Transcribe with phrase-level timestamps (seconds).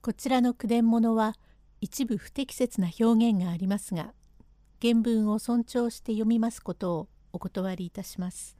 [0.00, 1.34] こちらの句伝物は
[1.80, 4.14] 一部不適切な表現がありますが
[4.80, 8.56] 原文を尊重して読みますことをお断りいたします。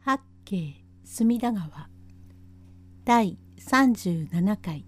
[0.00, 1.88] 八景隅田川
[3.04, 4.84] 第37回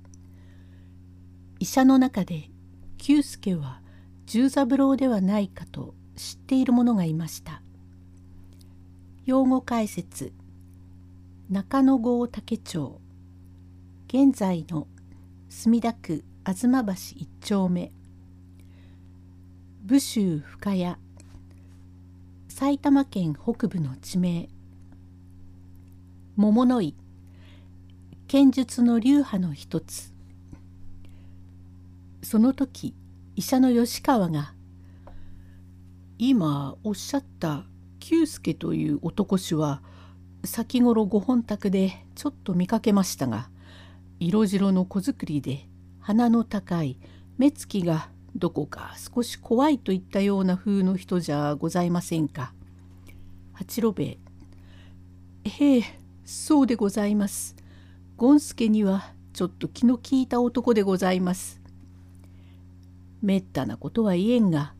[1.61, 2.51] 医者の中で
[2.99, 3.81] 久助は
[4.27, 7.63] 十三郎ではないかと知っている者がいました。
[9.25, 10.33] 用語解説
[11.49, 13.01] 中野郷竹町
[14.15, 14.89] 現在の
[15.49, 17.91] 墨田区吾妻橋一丁目。
[19.87, 20.97] 武州深谷。
[22.47, 24.51] 埼玉県北部の地名。
[26.37, 26.95] 桃の井。
[28.29, 30.13] 剣術の流派の一つ。
[32.23, 32.95] その時
[33.35, 34.53] 医者の吉川が
[36.21, 37.65] 「今おっしゃった
[37.99, 39.81] 久助という男衆は
[40.45, 43.49] 先頃ご本宅でちょっと見かけましたが
[44.25, 45.67] 色白の子作りで
[45.99, 46.97] 鼻の高い
[47.39, 52.55] 目つきがどこか少し怖いといったような風の人じゃございませんか。
[53.53, 54.19] 八郎兵衛
[55.45, 55.83] へえ
[56.25, 57.57] そうでございます。
[58.17, 61.61] 権助にはちょっと気の利いた男でございます。
[63.23, 64.73] めったなことは言えんが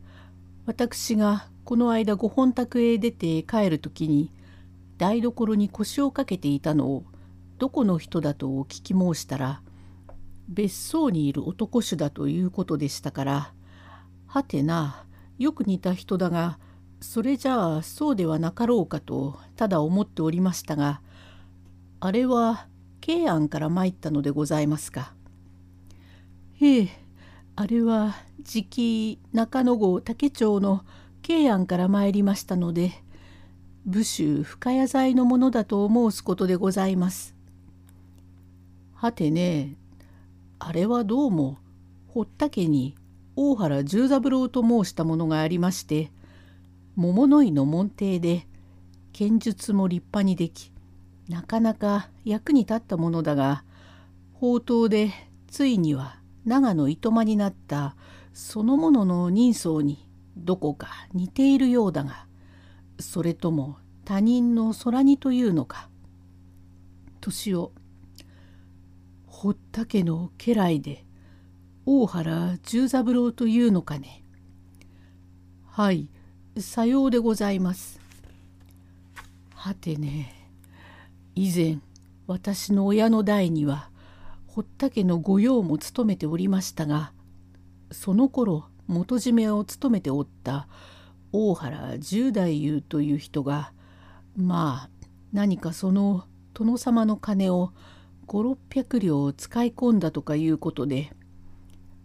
[0.65, 4.31] 私がこの間ご本宅へ出て帰る時に
[4.97, 7.03] 台所に腰をかけていたのを
[7.63, 9.61] どこの人だとお聞き申したら
[10.49, 13.53] 別荘にいる男衆だということでしたから
[14.27, 15.05] はてな
[15.39, 16.59] よく似た人だが
[16.99, 20.99] それじゃあそうではなかろうかとただ思っておりましたが
[22.01, 22.67] あれは
[22.99, 25.13] 慶安から参ったのでございますか？
[26.59, 26.89] へえ
[27.55, 30.83] あれはじき中野郷竹町の
[31.21, 32.91] 慶安から参りましたので
[33.85, 37.32] 武州深谷材のものだと申すことでございます。
[39.03, 39.75] はてね
[40.59, 41.57] あれはどうも
[42.13, 42.95] 堀田家に
[43.35, 46.09] 大原十三郎と申したものがありまして
[46.95, 48.47] 桃の井の門弟で
[49.11, 50.71] 剣術も立派にでき
[51.27, 53.65] なかなか役に立ったものだが
[54.35, 55.11] 宝刀で
[55.51, 56.15] ついには
[56.45, 57.97] 長野糸間になった
[58.33, 62.25] そのものの人相にどこか似ているようだが
[63.01, 63.75] それとも
[64.05, 65.89] 他人の空似というのか
[67.19, 67.73] 年を
[69.43, 71.03] 堀田家の家来で
[71.85, 74.23] 大原十三郎というのかね。
[75.67, 76.07] はい
[76.59, 77.99] さようでございます。
[79.53, 80.33] はてね
[81.35, 81.79] 以前
[82.25, 83.89] 私の親の代には
[84.47, 87.11] 堀田家の御用も務めておりましたが
[87.91, 90.69] その頃元締めを務めておった
[91.33, 92.43] 大原十太
[92.77, 93.73] 夫という人が
[94.37, 94.89] まあ
[95.33, 97.73] 何かその殿様の金を
[98.27, 101.11] 5600両を使い込んだとかいうことで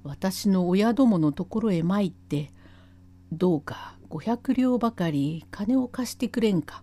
[0.02, 2.52] 私の親どものところへ参って
[3.32, 6.82] どうか500両ばかり金を貸してくれんか。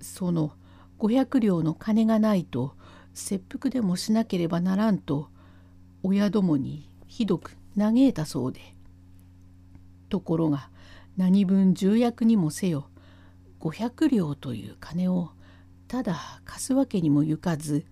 [0.00, 0.52] その
[0.98, 2.74] 500両の金がないと
[3.14, 5.28] 切腹でもしなければならんと
[6.02, 8.60] 親どもにひどく嘆いたそうで。
[10.08, 10.70] ところが
[11.16, 12.88] 何分重役にもせよ
[13.60, 15.30] 500両という金を
[15.88, 17.84] ただ貸すわけにもゆかず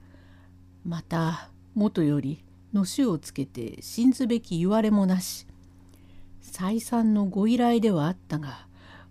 [0.85, 5.47] またもとよりのしをつけて信ずべき言われもなし。
[6.41, 8.67] 再三のご依頼ではあったが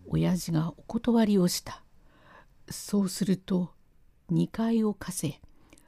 [0.08, 1.84] 親父がお断りをした。
[2.70, 3.72] そうすると
[4.32, 5.42] 2階を貸せ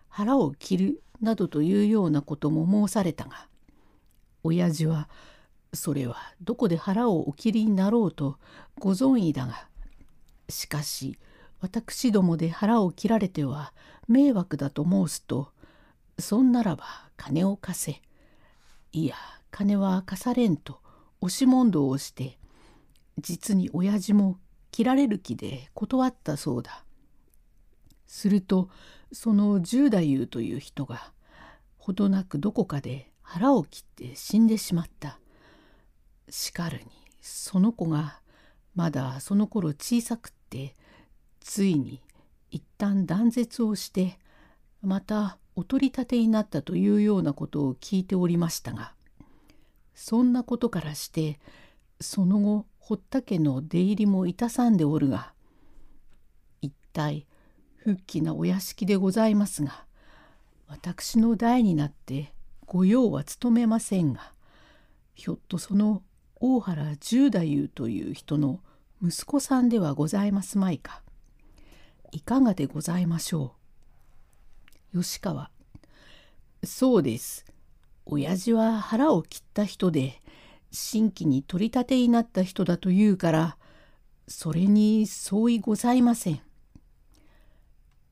[0.09, 3.47] 腹を切るなどというようなことも申されたが
[4.43, 5.07] 親父は
[5.73, 8.37] それはどこで腹をお切りになろうと
[8.79, 9.67] ご存意だが
[10.49, 11.17] しかし
[11.61, 13.73] 私どもで腹を切られては
[14.07, 15.50] 迷惑だと申すと
[16.21, 16.85] そんならば
[17.17, 18.01] 金を貸せ
[18.93, 19.15] いや
[19.51, 20.79] 金は貸されんと
[21.19, 22.37] 押し問答をして
[23.19, 24.39] 実に親父も
[24.71, 26.85] 切られる気で断ったそうだ。
[28.07, 28.69] すると
[29.11, 31.13] その十太夫という人が
[31.77, 35.19] ほどなくどこかで腹を切って死んでしまった。
[36.29, 36.85] しかるに
[37.21, 38.21] その子が
[38.73, 40.75] まだその頃小さくって
[41.41, 42.01] ついに
[42.49, 44.17] 一旦断絶をして
[44.81, 48.93] またお取り立てになったというようなことを聞いておりましたが
[49.93, 51.39] そんなことからして
[51.99, 55.33] その後堀田家の出入りもいたさんでおるが
[56.61, 57.27] 一体
[57.77, 59.85] 復帰なお屋敷でございますが
[60.67, 62.33] 私の代になって
[62.65, 64.31] 御用は務めませんが
[65.13, 66.01] ひょっとその
[66.35, 68.61] 大原十太夫という人の
[69.03, 71.03] 息子さんではございますまいか。
[72.11, 73.60] いかがでございましょう？
[74.93, 75.49] 吉川
[76.65, 77.45] そうです。
[78.05, 80.21] 親父は腹を切った人で
[80.69, 83.57] 新規に取り立てになった人だというから
[84.27, 86.41] それに相違ございません。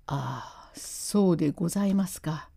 [0.08, 2.50] ああそうでございますか。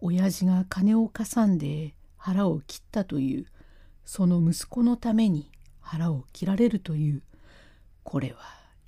[0.00, 3.46] 親父が金をかさんで腹を切ったという
[4.04, 5.50] その息子のために
[5.80, 7.22] 腹を切られるという
[8.04, 8.38] これは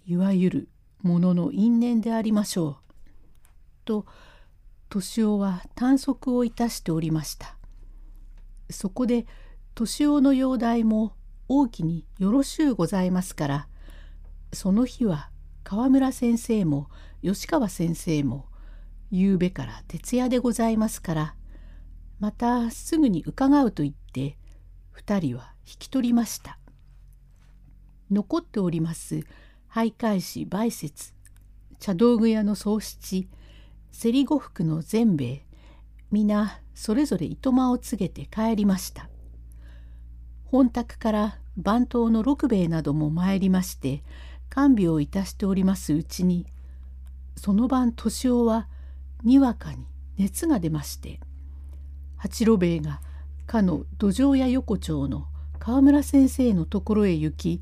[0.07, 0.69] いわゆる
[1.03, 2.77] ものの因縁でありましょう。
[3.85, 4.07] と
[4.91, 7.57] 敏夫は短足をいたしておりました。
[8.71, 9.27] そこで
[9.75, 11.15] 敏夫の容体も
[11.49, 13.69] 大きによろしゅうございますから
[14.53, 15.31] その日は
[15.63, 16.89] 河村先生も
[17.23, 18.47] 吉川先生も
[19.11, 21.35] 夕べから徹夜でございますから
[22.19, 24.39] またすぐに伺うと言って
[24.97, 26.59] 2人は引き取りました。
[28.11, 29.25] 残っております
[29.71, 31.13] 徘徊師梅雪
[31.81, 33.29] 茶道具屋の宗七
[33.97, 35.47] 競り呉服の善兵衛
[36.11, 39.09] 皆それぞれ糸間を告げて帰りました。
[40.55, 44.05] 本宅から番頭の六兵衛なども参りまして
[44.51, 46.47] 看病いたしておりますうちに
[47.37, 48.69] その晩敏夫は
[49.25, 49.87] にわかに
[50.17, 51.19] 熱が出まして
[52.17, 53.01] 八郎兵衛が
[53.47, 55.27] かの土壌屋横丁の
[55.59, 57.61] 河村先生のところへ行き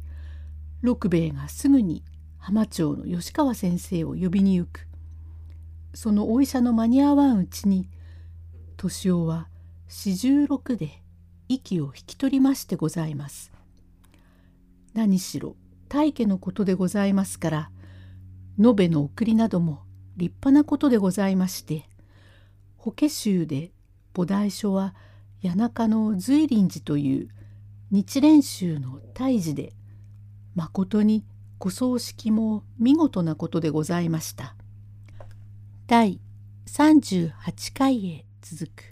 [0.82, 2.02] 六兵衛がすぐに
[2.36, 4.86] 浜町の吉川先生を呼びに行く
[5.94, 7.88] そのお医者の間に合わんうちに
[8.76, 9.48] 敏夫は
[9.88, 11.02] 四十六で
[11.48, 13.52] 息を引き取りましてございます。
[14.94, 15.56] 何しろ
[15.88, 17.70] 大家のことでございますから
[18.62, 19.82] 延べの送りなども
[20.16, 21.88] 立派なことでございまして
[22.76, 23.72] 法華宗で
[24.14, 24.94] 菩提書は
[25.42, 27.28] 谷中の随林寺という
[27.90, 29.72] 日蓮宗の大寺で
[30.54, 31.24] まことに
[31.58, 34.56] ご葬式も見事なことでございました。
[35.92, 36.18] 第
[36.64, 37.30] 38
[37.76, 38.91] 回へ続く。